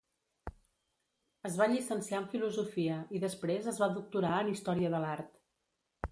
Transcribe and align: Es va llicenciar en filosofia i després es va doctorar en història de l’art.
Es 1.49 1.57
va 1.59 1.67
llicenciar 1.73 2.21
en 2.21 2.25
filosofia 2.31 2.95
i 3.19 3.21
després 3.25 3.67
es 3.73 3.81
va 3.83 3.91
doctorar 3.99 4.31
en 4.39 4.49
història 4.55 4.91
de 4.95 5.03
l’art. 5.05 5.37